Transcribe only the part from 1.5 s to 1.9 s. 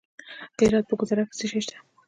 شی شته؟